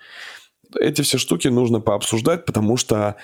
Эти 0.81 1.03
все 1.03 1.19
штуки 1.19 1.49
нужно 1.49 1.81
пообсуждать, 1.81 2.47
потому 2.47 2.79
что 2.79 3.17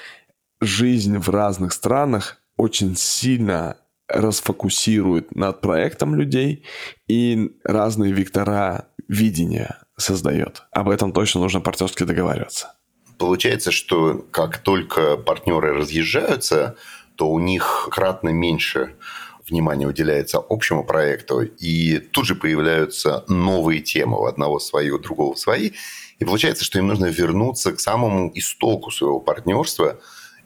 жизнь 0.60 1.16
в 1.16 1.30
разных 1.30 1.72
странах 1.72 2.36
очень 2.58 2.96
сильно 2.96 3.78
расфокусирует 4.12 5.34
над 5.34 5.60
проектом 5.60 6.14
людей 6.14 6.64
и 7.08 7.50
разные 7.64 8.12
вектора 8.12 8.88
видения 9.08 9.78
создает. 9.96 10.62
Об 10.72 10.88
этом 10.88 11.12
точно 11.12 11.40
нужно 11.40 11.60
партнерски 11.60 12.04
договариваться. 12.04 12.74
Получается, 13.18 13.70
что 13.70 14.24
как 14.30 14.58
только 14.58 15.16
партнеры 15.16 15.74
разъезжаются, 15.74 16.76
то 17.16 17.30
у 17.30 17.38
них 17.38 17.88
кратно 17.90 18.30
меньше 18.30 18.94
внимания 19.50 19.86
уделяется 19.86 20.42
общему 20.48 20.84
проекту, 20.84 21.42
и 21.42 21.98
тут 21.98 22.24
же 22.24 22.34
появляются 22.34 23.24
новые 23.28 23.80
темы, 23.80 24.18
у 24.18 24.24
одного 24.24 24.58
свои, 24.58 24.90
у 24.90 24.98
другого 24.98 25.34
свои. 25.34 25.72
И 26.18 26.24
получается, 26.24 26.64
что 26.64 26.78
им 26.78 26.86
нужно 26.86 27.06
вернуться 27.06 27.72
к 27.72 27.80
самому 27.80 28.30
истоку 28.34 28.90
своего 28.90 29.20
партнерства 29.20 29.98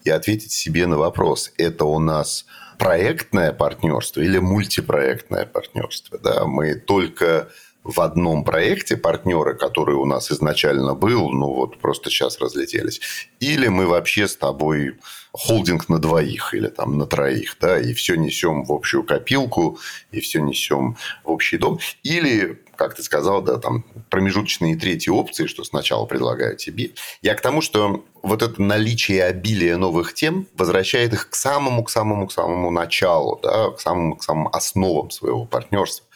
и 0.04 0.10
ответить 0.10 0.52
себе 0.52 0.86
на 0.86 0.98
вопрос, 0.98 1.52
это 1.58 1.84
у 1.84 1.98
нас 1.98 2.46
проектное 2.78 3.52
партнерство 3.52 4.20
или 4.20 4.38
мультипроектное 4.38 5.46
партнерство. 5.46 6.18
Да? 6.18 6.44
Мы 6.46 6.74
только 6.74 7.48
в 7.84 8.00
одном 8.00 8.44
проекте 8.44 8.96
партнеры, 8.96 9.54
который 9.54 9.94
у 9.94 10.06
нас 10.06 10.32
изначально 10.32 10.94
был, 10.94 11.30
ну 11.30 11.52
вот 11.52 11.78
просто 11.78 12.10
сейчас 12.10 12.40
разлетелись. 12.40 13.00
Или 13.40 13.68
мы 13.68 13.86
вообще 13.86 14.26
с 14.26 14.36
тобой 14.36 14.96
холдинг 15.32 15.88
на 15.88 15.98
двоих 15.98 16.54
или 16.54 16.68
там 16.68 16.96
на 16.96 17.06
троих, 17.06 17.56
да, 17.60 17.78
и 17.78 17.92
все 17.92 18.14
несем 18.14 18.64
в 18.64 18.72
общую 18.72 19.04
копилку, 19.04 19.78
и 20.12 20.20
все 20.20 20.40
несем 20.40 20.96
в 21.24 21.30
общий 21.30 21.58
дом. 21.58 21.78
Или 22.02 22.60
как 22.76 22.94
ты 22.94 23.02
сказал, 23.02 23.42
да, 23.42 23.58
там 23.58 23.84
промежуточные 24.10 24.76
третьи 24.76 25.10
опции, 25.10 25.46
что 25.46 25.62
сначала 25.64 26.06
предлагаю 26.06 26.56
тебе. 26.56 26.90
Я 27.22 27.34
к 27.34 27.40
тому, 27.40 27.60
что 27.60 28.04
вот 28.22 28.42
это 28.42 28.60
наличие 28.60 29.24
обилия 29.24 29.76
новых 29.76 30.14
тем 30.14 30.46
возвращает 30.56 31.12
их 31.12 31.30
к 31.30 31.34
самому, 31.34 31.84
к 31.84 31.90
самому, 31.90 32.26
к 32.26 32.32
самому 32.32 32.70
началу, 32.70 33.38
да, 33.42 33.70
к 33.70 33.80
самому, 33.80 34.16
к 34.16 34.24
самым 34.24 34.48
основам 34.48 35.10
своего 35.10 35.44
партнерства. 35.44 36.06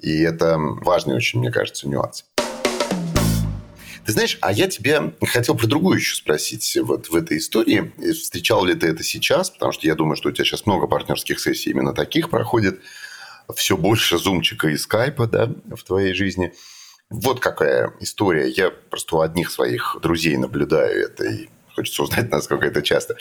И 0.00 0.22
это 0.22 0.56
важный 0.58 1.16
очень, 1.16 1.40
мне 1.40 1.50
кажется, 1.50 1.88
нюанс. 1.88 2.24
Ты 4.08 4.12
знаешь, 4.12 4.38
а 4.40 4.52
я 4.52 4.68
тебя 4.68 5.12
хотел 5.26 5.54
про 5.54 5.66
другую 5.66 5.98
еще 5.98 6.16
спросить 6.16 6.78
вот 6.80 7.10
в 7.10 7.14
этой 7.14 7.36
истории. 7.36 7.92
Встречал 8.14 8.64
ли 8.64 8.74
ты 8.74 8.86
это 8.86 9.02
сейчас? 9.02 9.50
Потому 9.50 9.72
что 9.72 9.86
я 9.86 9.94
думаю, 9.94 10.16
что 10.16 10.30
у 10.30 10.32
тебя 10.32 10.46
сейчас 10.46 10.64
много 10.64 10.86
партнерских 10.86 11.38
сессий 11.38 11.72
именно 11.72 11.92
таких 11.92 12.30
проходит 12.30 12.80
все 13.54 13.76
больше 13.76 14.16
зумчика 14.16 14.68
и 14.68 14.78
скайпа 14.78 15.26
да, 15.26 15.50
в 15.76 15.82
твоей 15.84 16.14
жизни. 16.14 16.54
Вот 17.10 17.40
какая 17.40 17.92
история. 18.00 18.48
Я 18.48 18.70
просто 18.70 19.16
у 19.16 19.20
одних 19.20 19.50
своих 19.50 19.98
друзей 20.00 20.38
наблюдаю 20.38 21.04
это 21.04 21.24
и 21.24 21.48
хочется 21.74 22.02
узнать, 22.02 22.30
насколько 22.30 22.66
это 22.66 22.80
часто. 22.80 23.16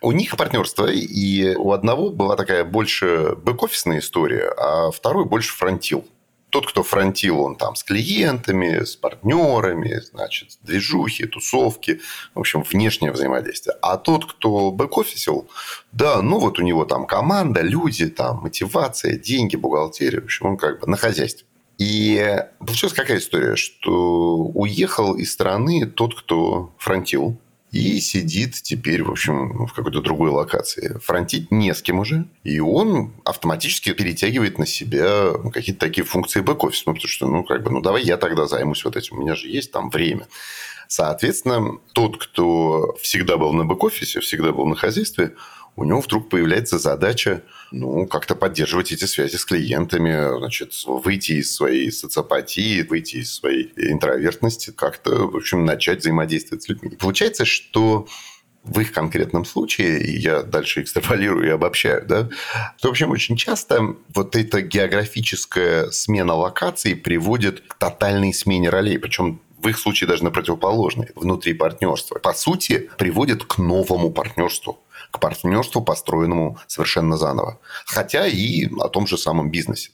У 0.00 0.12
них 0.12 0.36
партнерство, 0.36 0.86
и 0.86 1.56
у 1.56 1.72
одного 1.72 2.10
была 2.10 2.36
такая 2.36 2.62
больше 2.62 3.34
бэк-офисная 3.36 3.98
история, 3.98 4.52
а 4.56 4.92
второй 4.92 5.24
больше 5.24 5.52
фронтил 5.52 6.06
тот, 6.50 6.66
кто 6.66 6.82
фронтил, 6.82 7.40
он 7.40 7.56
там 7.56 7.74
с 7.74 7.84
клиентами, 7.84 8.84
с 8.84 8.96
партнерами, 8.96 10.00
значит, 10.00 10.58
движухи, 10.62 11.26
тусовки, 11.26 12.00
в 12.34 12.40
общем, 12.40 12.62
внешнее 12.62 13.12
взаимодействие. 13.12 13.76
А 13.82 13.96
тот, 13.96 14.24
кто 14.24 14.70
бэк-офисил, 14.70 15.48
да, 15.92 16.22
ну 16.22 16.38
вот 16.38 16.58
у 16.58 16.62
него 16.62 16.84
там 16.84 17.06
команда, 17.06 17.60
люди, 17.60 18.08
там 18.08 18.38
мотивация, 18.38 19.18
деньги, 19.18 19.56
бухгалтерия, 19.56 20.20
в 20.20 20.24
общем, 20.24 20.46
он 20.46 20.56
как 20.56 20.80
бы 20.80 20.86
на 20.86 20.96
хозяйстве. 20.96 21.46
И 21.78 22.44
получилась 22.58 22.94
какая 22.94 23.18
история, 23.18 23.54
что 23.54 24.36
уехал 24.36 25.14
из 25.14 25.32
страны 25.32 25.86
тот, 25.86 26.18
кто 26.18 26.74
фронтил, 26.78 27.40
и 27.70 28.00
сидит 28.00 28.54
теперь, 28.54 29.02
в 29.02 29.10
общем, 29.10 29.66
в 29.66 29.72
какой-то 29.72 30.00
другой 30.00 30.30
локации. 30.30 30.98
Фронтить 31.04 31.50
не 31.50 31.74
с 31.74 31.82
кем 31.82 31.98
уже, 31.98 32.26
и 32.42 32.60
он 32.60 33.12
автоматически 33.24 33.92
перетягивает 33.92 34.58
на 34.58 34.66
себя 34.66 35.32
какие-то 35.52 35.80
такие 35.80 36.04
функции 36.04 36.40
бэк-офиса. 36.40 36.84
Ну, 36.86 36.94
потому 36.94 37.08
что, 37.08 37.26
ну, 37.26 37.44
как 37.44 37.62
бы, 37.62 37.70
ну, 37.70 37.80
давай 37.80 38.02
я 38.02 38.16
тогда 38.16 38.46
займусь 38.46 38.84
вот 38.84 38.96
этим, 38.96 39.18
у 39.18 39.20
меня 39.20 39.34
же 39.34 39.48
есть 39.48 39.70
там 39.70 39.90
время. 39.90 40.26
Соответственно, 40.88 41.78
тот, 41.92 42.16
кто 42.16 42.96
всегда 43.02 43.36
был 43.36 43.52
на 43.52 43.64
бэк-офисе, 43.64 44.20
всегда 44.20 44.52
был 44.52 44.64
на 44.64 44.74
хозяйстве, 44.74 45.34
у 45.78 45.84
него 45.84 46.00
вдруг 46.00 46.28
появляется 46.28 46.78
задача 46.78 47.42
ну, 47.70 48.06
как-то 48.06 48.34
поддерживать 48.34 48.90
эти 48.90 49.04
связи 49.04 49.36
с 49.36 49.44
клиентами, 49.44 50.36
значит, 50.38 50.72
выйти 50.86 51.32
из 51.32 51.54
своей 51.54 51.92
социопатии, 51.92 52.82
выйти 52.82 53.18
из 53.18 53.32
своей 53.32 53.72
интровертности, 53.76 54.72
как-то, 54.72 55.28
в 55.28 55.36
общем, 55.36 55.64
начать 55.64 56.00
взаимодействовать 56.00 56.64
с 56.64 56.68
людьми. 56.68 56.96
Получается, 56.96 57.44
что 57.44 58.08
в 58.64 58.80
их 58.80 58.92
конкретном 58.92 59.44
случае, 59.44 60.02
и 60.02 60.18
я 60.18 60.42
дальше 60.42 60.82
экстраполирую 60.82 61.46
и 61.46 61.50
обобщаю, 61.50 62.04
да, 62.04 62.28
то, 62.80 62.88
в 62.88 62.90
общем, 62.90 63.12
очень 63.12 63.36
часто 63.36 63.94
вот 64.12 64.34
эта 64.34 64.62
географическая 64.62 65.92
смена 65.92 66.34
локаций 66.34 66.96
приводит 66.96 67.60
к 67.60 67.74
тотальной 67.74 68.34
смене 68.34 68.68
ролей, 68.68 68.98
причем 68.98 69.40
в 69.62 69.68
их 69.68 69.78
случае 69.78 70.08
даже 70.08 70.24
на 70.24 70.30
противоположной, 70.32 71.10
внутри 71.14 71.54
партнерства. 71.54 72.18
По 72.18 72.32
сути, 72.32 72.90
приводит 72.98 73.44
к 73.44 73.58
новому 73.58 74.10
партнерству 74.10 74.80
к 75.10 75.20
партнерству, 75.20 75.82
построенному 75.82 76.58
совершенно 76.66 77.16
заново. 77.16 77.58
Хотя 77.86 78.26
и 78.26 78.68
о 78.80 78.88
том 78.88 79.06
же 79.06 79.16
самом 79.16 79.50
бизнесе. 79.50 79.90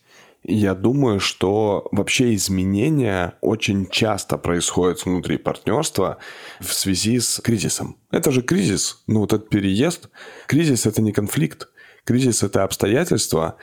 Я 0.47 0.75
думаю, 0.75 1.21
что 1.21 1.89
вообще 1.91 2.35
изменения 2.35 3.39
очень 3.41 3.87
часто 3.89 4.37
происходят 4.37 5.05
внутри 5.05 5.39
партнерства 5.39 6.19
в 6.61 6.75
связи 6.75 7.19
с 7.19 7.41
кризисом. 7.41 7.97
Это 8.11 8.31
же 8.31 8.43
кризис, 8.43 9.03
ну 9.07 9.21
вот 9.21 9.33
этот 9.33 9.49
переезд. 9.49 10.11
Кризис– 10.47 10.85
это 10.87 11.01
не 11.01 11.13
конфликт. 11.13 11.69
Кризис– 12.05 12.43
это 12.43 12.63
обстоятельства, 12.63 13.57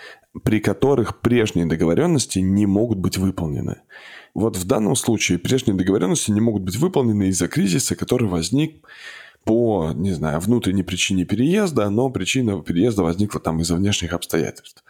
при 0.43 0.59
которых 0.59 1.21
прежние 1.21 1.67
договоренности 1.67 2.39
не 2.39 2.65
могут 2.65 2.97
быть 2.97 3.19
выполнены. 3.19 3.81
Вот 4.33 4.57
в 4.57 4.65
данном 4.65 4.95
случае 4.95 5.37
прежние 5.37 5.77
договоренности 5.77 6.31
не 6.31 6.41
могут 6.41 6.63
быть 6.63 6.77
выполнены 6.77 7.27
из-за 7.27 7.47
кризиса, 7.47 7.95
который 7.95 8.27
возник 8.27 8.83
по, 9.43 9.91
не 9.93 10.11
знаю, 10.11 10.39
внутренней 10.39 10.83
причине 10.83 11.25
переезда, 11.25 11.89
но 11.89 12.09
причина 12.09 12.61
переезда 12.61 13.03
возникла 13.03 13.39
там 13.39 13.59
из-за 13.61 13.75
внешних 13.75 14.13
обстоятельств. 14.13 14.83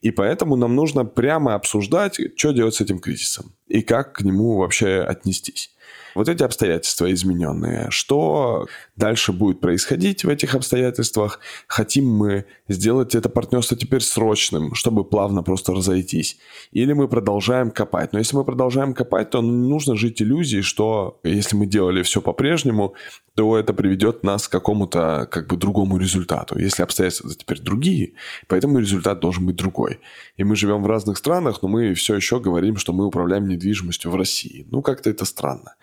И 0.00 0.10
поэтому 0.10 0.56
нам 0.56 0.74
нужно 0.74 1.04
прямо 1.04 1.54
обсуждать, 1.54 2.18
что 2.36 2.52
делать 2.52 2.74
с 2.74 2.80
этим 2.80 2.98
кризисом 2.98 3.52
и 3.68 3.82
как 3.82 4.14
к 4.14 4.22
нему 4.22 4.56
вообще 4.56 5.00
отнестись 5.00 5.72
вот 6.14 6.28
эти 6.28 6.42
обстоятельства 6.42 7.12
измененные, 7.12 7.86
что 7.90 8.66
дальше 8.96 9.32
будет 9.32 9.60
происходить 9.60 10.24
в 10.24 10.28
этих 10.28 10.54
обстоятельствах, 10.54 11.40
хотим 11.66 12.08
мы 12.08 12.44
сделать 12.68 13.14
это 13.14 13.28
партнерство 13.28 13.76
теперь 13.76 14.02
срочным, 14.02 14.74
чтобы 14.74 15.04
плавно 15.04 15.42
просто 15.42 15.72
разойтись, 15.72 16.38
или 16.70 16.92
мы 16.92 17.08
продолжаем 17.08 17.70
копать. 17.70 18.12
Но 18.12 18.18
если 18.18 18.36
мы 18.36 18.44
продолжаем 18.44 18.94
копать, 18.94 19.30
то 19.30 19.40
нужно 19.40 19.96
жить 19.96 20.20
иллюзией, 20.22 20.62
что 20.62 21.20
если 21.22 21.56
мы 21.56 21.66
делали 21.66 22.02
все 22.02 22.20
по-прежнему, 22.20 22.94
то 23.34 23.56
это 23.56 23.72
приведет 23.72 24.24
нас 24.24 24.46
к 24.46 24.52
какому-то 24.52 25.26
как 25.30 25.46
бы 25.46 25.56
другому 25.56 25.96
результату. 25.96 26.58
Если 26.58 26.82
обстоятельства 26.82 27.30
теперь 27.34 27.60
другие, 27.60 28.12
поэтому 28.46 28.78
результат 28.78 29.20
должен 29.20 29.46
быть 29.46 29.56
другой. 29.56 30.00
И 30.36 30.44
мы 30.44 30.54
живем 30.54 30.82
в 30.82 30.86
разных 30.86 31.16
странах, 31.16 31.62
но 31.62 31.68
мы 31.68 31.94
все 31.94 32.14
еще 32.14 32.40
говорим, 32.40 32.76
что 32.76 32.92
мы 32.92 33.06
управляем 33.06 33.48
недвижимостью 33.48 34.10
в 34.10 34.16
России. 34.16 34.66
Ну, 34.70 34.82
как-то 34.82 35.08
это 35.08 35.24
странно. 35.24 35.74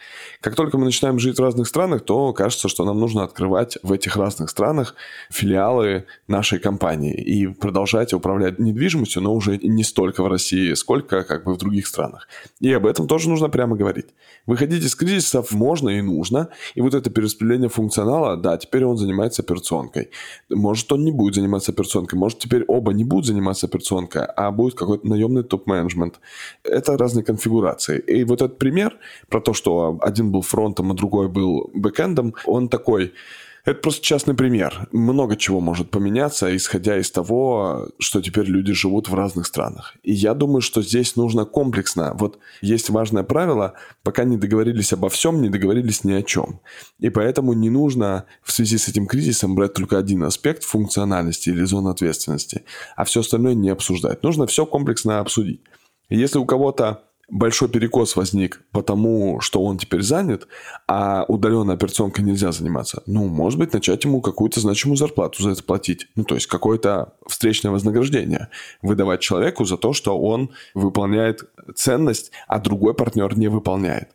Как 0.42 0.56
только 0.56 0.78
мы 0.78 0.86
начинаем 0.86 1.18
жить 1.18 1.38
в 1.38 1.42
разных 1.42 1.68
странах, 1.68 2.06
то 2.06 2.34
кажется, 2.34 2.70
что 2.70 2.86
нам 2.86 3.00
нужно 3.00 3.24
открывать 3.24 3.78
в 3.82 3.92
этих 3.92 4.16
разных 4.16 4.50
странах 4.50 4.96
филиалы 5.32 6.06
нашей 6.28 6.60
компании 6.60 7.16
и 7.16 7.48
продолжать 7.48 8.14
управлять 8.14 8.60
недвижимостью, 8.60 9.24
но 9.24 9.34
уже 9.34 9.58
не 9.58 9.84
столько 9.84 10.24
в 10.24 10.28
России, 10.28 10.74
сколько 10.74 11.24
как 11.24 11.46
бы 11.46 11.56
в 11.56 11.58
других 11.58 11.88
странах. 11.88 12.28
И 12.60 12.72
об 12.72 12.86
этом 12.86 13.08
тоже 13.08 13.30
нужно 13.30 13.50
прямо 13.50 13.76
говорить. 13.76 14.08
Выходить 14.46 14.84
из 14.84 14.96
кризисов 14.96 15.52
можно 15.52 15.90
и 15.90 16.02
нужно, 16.02 16.50
и 16.76 16.82
вот 16.82 16.94
это 16.94 17.10
перераспределение 17.40 17.70
функционала, 17.70 18.38
да, 18.38 18.58
теперь 18.58 18.86
он 18.86 18.98
занимается 18.98 19.42
операционкой. 19.42 20.10
Может, 20.50 20.92
он 20.92 21.04
не 21.04 21.12
будет 21.12 21.36
заниматься 21.36 21.72
операционкой, 21.72 22.20
может, 22.20 22.40
теперь 22.40 22.64
оба 22.68 22.94
не 22.94 23.04
будут 23.04 23.26
заниматься 23.26 23.68
операционкой, 23.68 24.26
а 24.36 24.52
будет 24.52 24.76
какой-то 24.76 25.08
наемный 25.08 25.44
топ-менеджмент. 25.44 26.20
Это 26.64 26.98
разные 26.98 27.24
конфигурации. 27.24 28.00
И 28.00 28.24
вот 28.24 28.42
этот 28.42 28.58
пример 28.58 28.98
про 29.30 29.42
то, 29.42 29.54
что 29.54 29.98
один 30.02 30.32
был 30.32 30.42
фронтом, 30.42 30.92
а 30.92 30.94
другой 30.94 31.28
был 31.28 31.70
бэкэндом, 31.74 32.34
он 32.46 32.68
такой... 32.68 33.14
Это 33.66 33.82
просто 33.82 34.04
частный 34.04 34.34
пример. 34.34 34.88
Много 34.92 35.36
чего 35.36 35.60
может 35.60 35.92
поменяться, 35.92 36.56
исходя 36.56 36.98
из 36.98 37.12
того, 37.12 37.90
что 38.00 38.22
теперь 38.22 38.46
люди 38.46 38.74
живут 38.74 39.10
в 39.10 39.16
разных 39.16 39.46
странах. 39.46 39.96
И 40.04 40.14
я 40.14 40.34
думаю, 40.34 40.62
что 40.62 40.82
здесь 40.82 41.16
нужно 41.16 41.46
комплексно. 41.46 42.14
Вот 42.16 42.40
есть 42.62 42.90
важное 42.90 43.24
правило, 43.24 43.74
пока 44.04 44.24
не 44.24 44.38
договорились 44.38 44.94
обо 44.94 45.10
всем, 45.10 45.42
не 45.42 45.50
договорились 45.50 46.04
ни 46.04 46.14
о 46.14 46.24
чем. 46.24 46.62
И 47.00 47.10
поэтому 47.10 47.54
не 47.54 47.70
нужно 47.70 48.26
в 48.44 48.52
связи 48.52 48.78
с 48.78 48.88
этим 48.88 49.08
кризисом 49.08 49.56
брать 49.56 49.74
только 49.74 49.98
один 49.98 50.24
аспект 50.24 50.64
функциональности 50.64 51.50
или 51.50 51.64
зоны 51.66 51.90
ответственности, 51.90 52.64
а 52.96 53.04
все 53.04 53.20
остальное 53.20 53.54
не 53.54 53.70
обсуждать. 53.70 54.24
Нужно 54.24 54.48
все 54.48 54.66
комплексно 54.66 55.20
обсудить. 55.20 55.62
Если 56.10 56.40
у 56.40 56.46
кого-то 56.46 57.04
большой 57.30 57.70
перекос 57.70 58.16
возник, 58.16 58.62
потому 58.72 59.40
что 59.42 59.64
он 59.64 59.78
теперь 59.78 60.02
занят, 60.02 60.48
а 60.88 61.26
удаленной 61.28 61.76
операционкой 61.76 62.26
нельзя 62.26 62.52
заниматься. 62.52 63.04
Ну, 63.06 63.28
может 63.28 63.60
быть, 63.60 63.74
начать 63.74 64.04
ему 64.04 64.22
какую-то 64.22 64.60
значимую 64.60 64.98
зарплату 64.98 65.44
за 65.44 65.52
это 65.52 65.64
платить. 65.64 66.08
Ну, 66.16 66.24
то 66.24 66.36
есть 66.36 66.48
какое-то 66.48 67.14
встречное 67.28 67.72
вознаграждение 67.72 68.50
выдавать 68.82 69.22
человеку 69.22 69.66
за 69.66 69.78
то, 69.78 69.94
что 69.94 70.20
он 70.20 70.52
выполняет 70.74 71.44
ценность, 71.76 72.32
а 72.48 72.60
другой 72.60 72.94
партнер 72.94 73.38
не 73.38 73.48
выполняет. 73.48 74.10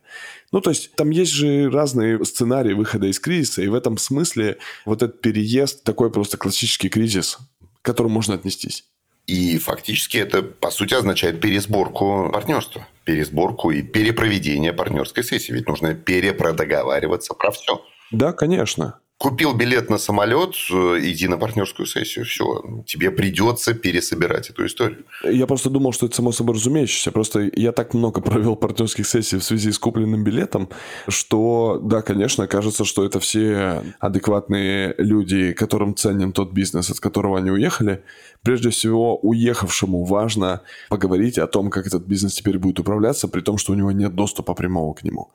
Ну, 0.51 0.61
то 0.61 0.69
есть 0.69 0.95
там 0.95 1.09
есть 1.09 1.31
же 1.31 1.69
разные 1.69 2.23
сценарии 2.25 2.73
выхода 2.73 3.07
из 3.07 3.19
кризиса, 3.19 3.61
и 3.61 3.67
в 3.67 3.73
этом 3.73 3.97
смысле 3.97 4.57
вот 4.85 5.03
этот 5.03 5.21
переезд 5.21 5.83
такой 5.83 6.11
просто 6.11 6.37
классический 6.37 6.89
кризис, 6.89 7.37
к 7.81 7.85
которому 7.85 8.15
можно 8.15 8.35
отнестись. 8.35 8.85
И 9.27 9.57
фактически 9.57 10.17
это, 10.17 10.43
по 10.43 10.69
сути, 10.69 10.93
означает 10.93 11.41
пересборку 11.41 12.29
партнерства. 12.31 12.87
Пересборку 13.05 13.71
и 13.71 13.81
перепроведение 13.81 14.73
партнерской 14.73 15.23
сессии. 15.23 15.51
Ведь 15.51 15.67
нужно 15.67 15.95
перепродоговариваться 15.95 17.33
про 17.33 17.51
все. 17.51 17.81
Да, 18.11 18.33
конечно. 18.33 18.99
Купил 19.25 19.55
билет 19.55 19.89
на 19.89 19.97
самолет, 19.97 20.53
э, 20.71 20.99
иди 21.01 21.27
на 21.27 21.39
партнерскую 21.39 21.87
сессию. 21.87 22.25
Все, 22.25 22.83
тебе 22.85 23.09
придется 23.09 23.73
пересобирать 23.73 24.51
эту 24.51 24.67
историю. 24.67 25.03
Я 25.23 25.47
просто 25.47 25.71
думал, 25.71 25.93
что 25.93 26.05
это 26.05 26.15
само 26.15 26.31
собой 26.31 26.53
разумеющееся. 26.53 27.11
Просто 27.11 27.49
я 27.55 27.71
так 27.71 27.95
много 27.95 28.21
провел 28.21 28.55
партнерских 28.55 29.07
сессий 29.07 29.37
в 29.37 29.43
связи 29.43 29.71
с 29.71 29.79
купленным 29.79 30.23
билетом, 30.23 30.69
что, 31.07 31.79
да, 31.81 32.03
конечно, 32.03 32.45
кажется, 32.45 32.85
что 32.85 33.03
это 33.03 33.19
все 33.19 33.81
адекватные 33.99 34.93
люди, 34.99 35.53
которым 35.53 35.95
ценен 35.95 36.31
тот 36.31 36.51
бизнес, 36.51 36.91
от 36.91 36.99
которого 36.99 37.39
они 37.39 37.49
уехали. 37.49 38.03
Прежде 38.43 38.69
всего, 38.69 39.17
уехавшему 39.17 40.03
важно 40.03 40.61
поговорить 40.87 41.39
о 41.39 41.47
том, 41.47 41.71
как 41.71 41.87
этот 41.87 42.05
бизнес 42.05 42.35
теперь 42.35 42.59
будет 42.59 42.79
управляться, 42.79 43.27
при 43.27 43.41
том, 43.41 43.57
что 43.57 43.71
у 43.71 43.75
него 43.75 43.91
нет 43.91 44.13
доступа 44.13 44.53
прямого 44.53 44.93
к 44.93 45.03
нему. 45.03 45.31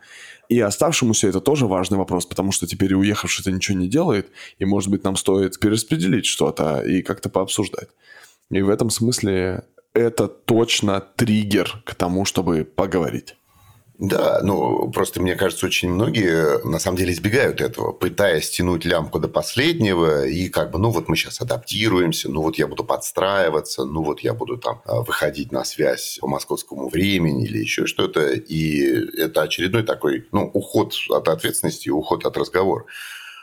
И 0.50 0.58
оставшемуся 0.58 1.28
это 1.28 1.40
тоже 1.40 1.66
важный 1.66 1.96
вопрос, 1.96 2.26
потому 2.26 2.50
что 2.50 2.66
теперь 2.66 2.90
и 2.90 2.96
уехавший-то 2.96 3.52
ничего 3.52 3.78
не 3.78 3.88
делает, 3.88 4.32
и, 4.58 4.64
может 4.64 4.90
быть, 4.90 5.04
нам 5.04 5.14
стоит 5.14 5.60
перераспределить 5.60 6.26
что-то 6.26 6.80
и 6.80 7.02
как-то 7.02 7.28
пообсуждать. 7.28 7.88
И 8.50 8.60
в 8.60 8.68
этом 8.68 8.90
смысле 8.90 9.62
это 9.94 10.26
точно 10.26 11.00
триггер 11.00 11.80
к 11.86 11.94
тому, 11.94 12.24
чтобы 12.24 12.64
поговорить. 12.64 13.36
Да, 14.00 14.40
ну 14.42 14.90
просто 14.90 15.20
мне 15.20 15.36
кажется, 15.36 15.66
очень 15.66 15.90
многие 15.90 16.66
на 16.66 16.78
самом 16.78 16.96
деле 16.96 17.12
избегают 17.12 17.60
этого, 17.60 17.92
пытаясь 17.92 18.48
тянуть 18.48 18.86
лямку 18.86 19.18
до 19.18 19.28
последнего 19.28 20.26
и 20.26 20.48
как 20.48 20.70
бы, 20.70 20.78
ну 20.78 20.88
вот 20.88 21.10
мы 21.10 21.16
сейчас 21.16 21.42
адаптируемся, 21.42 22.30
ну 22.30 22.40
вот 22.40 22.56
я 22.56 22.66
буду 22.66 22.82
подстраиваться, 22.82 23.84
ну 23.84 24.02
вот 24.02 24.20
я 24.20 24.32
буду 24.32 24.56
там 24.56 24.80
а, 24.86 25.02
выходить 25.02 25.52
на 25.52 25.64
связь 25.64 26.16
по 26.18 26.28
московскому 26.28 26.88
времени 26.88 27.44
или 27.44 27.58
еще 27.58 27.84
что-то, 27.84 28.32
и 28.32 29.20
это 29.20 29.42
очередной 29.42 29.82
такой, 29.82 30.26
ну, 30.32 30.44
уход 30.46 30.94
от 31.10 31.28
ответственности, 31.28 31.90
уход 31.90 32.24
от 32.24 32.38
разговора. 32.38 32.86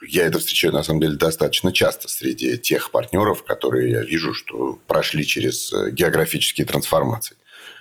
Я 0.07 0.25
это 0.25 0.39
встречаю, 0.39 0.73
на 0.73 0.81
самом 0.81 1.01
деле, 1.01 1.17
достаточно 1.17 1.71
часто 1.71 2.07
среди 2.07 2.57
тех 2.57 2.89
партнеров, 2.89 3.43
которые 3.43 3.91
я 3.91 4.01
вижу, 4.01 4.33
что 4.33 4.79
прошли 4.87 5.23
через 5.23 5.71
э, 5.71 5.91
географические 5.91 6.65
трансформации. 6.65 7.37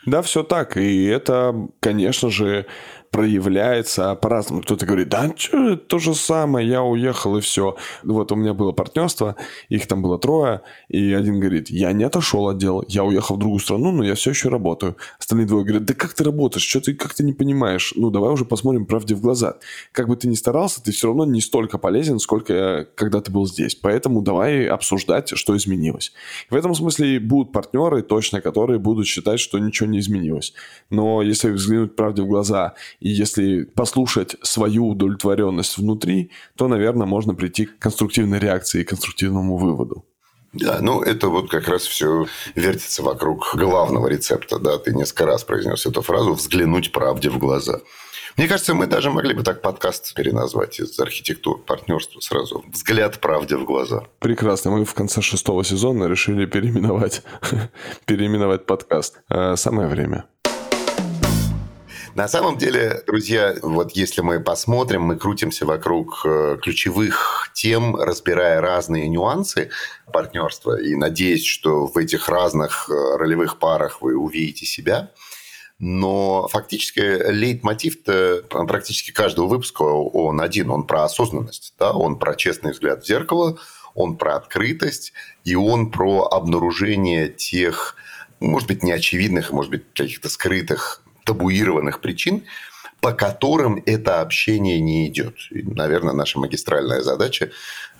Да, 0.07 0.23
все 0.23 0.43
так. 0.43 0.77
И 0.77 1.05
это, 1.07 1.69
конечно 1.81 2.31
же, 2.31 2.67
проявляется 3.17 4.15
по-разному. 4.15 4.61
Кто-то 4.61 4.85
говорит, 4.85 5.09
да, 5.09 5.33
что, 5.35 5.77
то 5.77 5.99
же 5.99 6.15
самое, 6.15 6.69
я 6.69 6.83
уехал 6.83 7.39
и 7.39 7.41
все. 7.41 7.75
Вот 8.03 8.31
у 8.31 8.35
меня 8.35 8.53
было 8.53 8.73
партнерство, 8.73 9.37
их 9.71 9.87
там 9.87 10.03
было 10.03 10.19
трое, 10.19 10.61
и 10.91 11.15
один 11.15 11.41
говорит, 11.41 11.71
я 11.71 11.93
не 11.93 12.05
отошел 12.05 12.47
от 12.47 12.59
дела, 12.59 12.85
я 12.89 13.05
уехал 13.05 13.37
в 13.37 13.39
другую 13.39 13.61
страну, 13.61 13.91
но 13.91 14.05
я 14.05 14.17
все 14.17 14.33
еще 14.33 14.51
работаю. 14.51 14.99
Остальные 15.19 15.47
двое 15.47 15.65
говорят, 15.65 15.87
да 15.87 15.95
как 15.95 16.13
ты 16.13 16.25
работаешь, 16.25 16.63
что 16.63 16.83
ты 16.83 16.93
как 16.93 17.15
ты 17.15 17.25
не 17.25 17.33
понимаешь? 17.33 17.95
Ну, 17.97 18.11
давай 18.11 18.31
уже 18.31 18.45
посмотрим 18.45 18.85
правде 18.85 19.15
в 19.15 19.23
глаза. 19.23 19.57
Как 19.93 20.09
бы 20.09 20.17
ты 20.17 20.29
ни 20.29 20.35
старался, 20.35 20.83
ты 20.83 20.93
все 20.93 21.07
равно 21.07 21.25
не 21.25 21.41
столько 21.41 21.79
полезен, 21.79 22.19
сколько 22.19 22.87
когда 22.97 23.23
ты 23.23 23.33
был 23.33 23.47
здесь. 23.47 23.77
Поэтому 23.77 24.21
давай 24.21 24.67
обсуждать, 24.67 25.31
что 25.39 25.57
изменилось. 25.57 26.13
в 26.51 26.55
этом 26.55 26.75
смысле 26.75 27.19
будут 27.19 27.51
партнеры 27.51 28.03
точно, 28.03 28.43
которые 28.43 28.79
будут 28.79 29.07
считать, 29.07 29.41
что 29.41 29.59
ничего 29.59 29.89
не 29.89 30.01
изменилось. 30.01 30.53
Но 30.91 31.23
если 31.23 31.49
взглянуть 31.49 31.97
правде 31.97 32.21
в 32.21 32.27
глаза 32.27 32.75
и 33.07 33.09
если 33.09 33.63
послушать 33.63 34.35
свою 34.43 34.89
удовлетворенность 34.89 35.79
внутри, 35.79 36.33
то, 36.57 36.67
наверное, 36.67 37.07
можно 37.07 37.35
прийти 37.35 37.67
к 37.67 37.79
конструктивной 37.79 38.41
реакции 38.41 38.81
и 38.81 38.85
конструктивному 38.85 39.57
выводу. 39.57 40.05
Да, 40.53 40.79
ну 40.81 41.03
это 41.03 41.29
вот 41.29 41.49
как 41.49 41.69
раз 41.69 41.83
все 41.83 42.27
вертится 42.57 43.05
вокруг 43.05 43.55
главного 43.55 44.09
рецепта. 44.09 44.59
Да, 44.59 44.79
ты 44.79 44.93
несколько 44.93 45.27
раз 45.27 45.45
произнес 45.45 45.87
эту 45.87 46.03
фразу 46.03 46.35
«взглянуть 46.35 46.91
правде 46.91 47.31
в 47.31 47.39
глаза». 47.39 47.81
Мне 48.37 48.49
кажется, 48.49 48.75
мы 48.75 48.87
даже 48.87 49.11
могли 49.11 49.35
бы 49.35 49.43
так 49.43 49.63
подкаст 49.63 50.13
переназвать 50.15 50.81
из 50.81 50.99
архитектуры 50.99 51.61
партнерства 51.61 52.21
сразу. 52.21 52.65
Взгляд 52.71 53.19
правде 53.21 53.57
в 53.57 53.65
глаза. 53.65 54.03
Прекрасно. 54.19 54.73
Мы 54.73 54.85
в 54.85 54.95
конце 54.95 55.23
шестого 55.23 55.65
сезона 55.65 56.05
решили 56.05 56.45
переименовать, 56.45 57.23
переименовать 58.05 58.67
подкаст. 58.67 59.21
Э, 59.31 59.57
самое 59.57 59.89
время. 59.89 60.27
На 62.17 62.29
самом 62.29 62.57
деле, 62.57 63.03
друзья, 63.07 63.55
вот 63.61 63.93
если 63.93 64.23
мы 64.23 64.41
посмотрим, 64.41 65.03
мы 65.03 65.19
крутимся 65.19 65.67
вокруг 65.67 66.23
э, 66.25 66.57
ключевых 66.63 67.51
тем, 67.53 67.95
разбирая 67.95 68.63
разные 68.63 69.07
нюансы 69.07 69.69
партнерства, 70.11 70.81
и 70.81 70.95
надеюсь, 70.95 71.45
что 71.45 71.85
в 71.85 71.99
этих 71.99 72.31
разных 72.31 72.89
э, 72.89 73.19
ролевых 73.19 73.59
парах 73.59 74.01
вы 74.01 74.17
увидите 74.17 74.65
себя. 74.65 75.11
Но 75.79 76.49
фактически 76.49 77.01
лейтмотив-то 77.01 78.45
практически 78.49 79.11
каждого 79.11 79.47
выпуска 79.47 79.83
он 79.83 80.41
один, 80.41 80.71
он 80.71 80.87
про 80.87 81.05
осознанность, 81.05 81.75
да? 81.79 81.93
он 81.93 82.19
про 82.19 82.35
честный 82.35 82.73
взгляд 82.73 83.05
в 83.05 83.07
зеркало, 83.07 83.59
он 83.95 84.17
про 84.17 84.37
открытость, 84.37 85.13
и 85.45 85.55
он 85.55 85.91
про 85.91 86.27
обнаружение 86.31 87.29
тех, 87.29 87.95
может 88.41 88.69
быть, 88.69 88.83
неочевидных, 88.83 89.53
может 89.53 89.71
быть, 89.71 89.83
каких-то 89.93 90.31
скрытых 90.31 91.03
табуированных 91.27 92.01
причин, 92.01 92.45
по 93.01 93.13
которым 93.13 93.83
это 93.85 94.21
общение 94.21 94.81
не 94.81 95.07
идет. 95.09 95.35
И, 95.51 95.63
наверное, 95.63 96.15
наша 96.15 96.39
магистральная 96.39 97.03
задача 97.03 97.51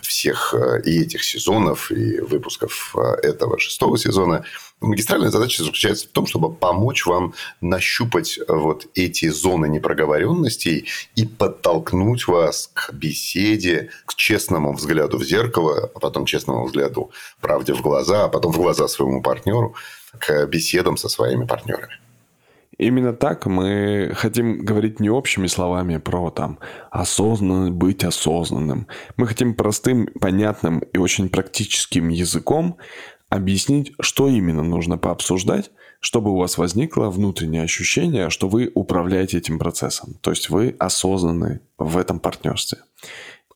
всех 0.01 0.55
э, 0.55 0.83
и 0.85 1.03
этих 1.03 1.23
сезонов, 1.23 1.91
и 1.91 2.21
выпусков 2.21 2.95
э, 2.97 3.27
этого 3.27 3.59
шестого 3.59 3.99
сезона, 3.99 4.45
магистральная 4.81 5.31
задача 5.31 5.63
заключается 5.63 6.07
в 6.07 6.11
том, 6.11 6.27
чтобы 6.27 6.53
помочь 6.53 7.07
вам 7.07 7.35
нащупать 7.61 8.39
вот 8.49 8.87
эти 8.95 9.29
зоны 9.29 9.69
непроговоренностей 9.69 10.87
и 11.15 11.27
подтолкнуть 11.27 12.27
вас 12.27 12.71
к 12.73 12.93
беседе, 12.93 13.91
к 14.07 14.15
честному 14.15 14.73
взгляду 14.73 15.19
в 15.19 15.25
зеркало, 15.25 15.91
а 15.95 15.99
потом 15.99 16.27
честному 16.27 16.67
взгляду 16.67 17.11
правде 17.41 17.75
в 17.75 17.83
глаза, 17.83 18.25
а 18.25 18.29
потом 18.29 18.53
в 18.53 18.57
глаза 18.57 18.89
своему 18.89 19.23
партнеру, 19.23 19.75
к 20.19 20.47
беседам 20.47 20.97
со 20.97 21.09
своими 21.09 21.45
партнерами. 21.47 21.99
Именно 22.79 23.15
так 23.15 23.47
мы 23.47 24.13
хотим 24.15 24.59
говорить 24.59 25.01
не 25.01 25.09
общими 25.09 25.47
словами 25.47 25.97
про 25.97 26.31
там 26.31 26.59
осознанно 26.91 27.71
быть 27.71 28.05
осознанным. 28.05 28.87
Мы 29.17 29.27
хотим 29.27 29.55
простым, 29.55 30.09
понятным 30.21 30.81
и 30.81 30.99
очень 30.99 31.29
практическим 31.29 32.09
языком 32.09 32.77
объяснить, 33.29 33.93
что 34.01 34.29
именно 34.29 34.63
нужно 34.63 34.99
пообсуждать 34.99 35.71
чтобы 36.01 36.31
у 36.31 36.37
вас 36.37 36.59
возникло 36.59 37.11
внутреннее 37.11 37.63
ощущение, 37.63 38.31
что 38.31 38.49
вы 38.49 38.71
управляете 38.75 39.39
этим 39.39 39.59
процессом. 39.59 40.15
То 40.21 40.31
есть 40.31 40.51
вы 40.51 40.77
осознаны 40.79 41.61
в 41.79 41.97
этом 41.97 42.21
партнерстве. 42.21 42.79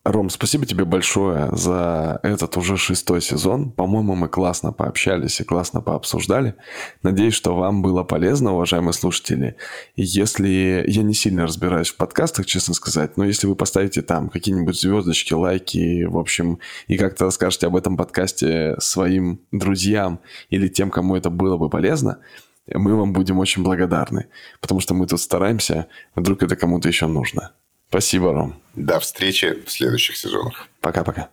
Ром, 0.03 0.31
спасибо 0.31 0.65
тебе 0.65 0.87
большое 0.87 1.51
за 1.53 2.21
этот 2.23 2.57
уже 2.57 2.79
шестой 2.79 3.21
сезон. 3.21 3.71
По-моему, 3.71 4.15
мы 4.15 4.29
классно 4.29 4.73
пообщались 4.73 5.41
и 5.41 5.45
классно 5.45 5.83
пообсуждали. 5.83 6.55
Надеюсь, 7.03 7.35
что 7.35 7.55
вам 7.55 7.83
было 7.83 8.03
полезно, 8.03 8.55
уважаемые 8.55 8.95
слушатели. 8.95 9.57
И 9.97 10.03
если 10.03 10.85
я 10.87 11.03
не 11.03 11.13
сильно 11.13 11.43
разбираюсь 11.43 11.91
в 11.91 11.99
подкастах, 11.99 12.47
честно 12.47 12.73
сказать, 12.73 13.19
но 13.19 13.27
если 13.27 13.47
вы 13.47 13.57
поставите 13.57 14.01
там 14.01 14.31
какие-нибудь 14.31 14.81
звездочки, 14.81 15.35
лайки, 15.35 16.05
в 16.05 16.17
общем, 16.17 16.61
и 16.87 16.97
как-то 16.97 17.27
расскажете 17.27 17.67
об 17.67 17.77
этом 17.77 17.99
подкасте 17.99 18.77
своим 18.79 19.43
друзьям 19.53 20.21
или 20.49 20.69
тем, 20.69 20.91
кому 20.91 21.15
это 21.15 21.29
было 21.29 21.59
бы 21.59 21.69
полезно, 21.69 22.21
мы 22.73 22.97
вам 22.97 23.13
будем 23.13 23.39
очень 23.39 23.63
благодарны, 23.63 24.29
потому 24.63 24.81
что 24.81 24.95
мы 24.95 25.07
тут 25.07 25.21
стараемся, 25.21 25.89
вдруг 26.15 26.43
это 26.43 26.57
кому-то 26.57 26.89
еще 26.89 27.07
нужно. 27.07 27.53
Спасибо, 27.90 28.33
Ром. 28.33 28.55
До 28.76 29.00
встречи 29.00 29.64
в 29.66 29.68
следующих 29.68 30.16
сезонах. 30.16 30.68
Пока-пока. 30.81 31.29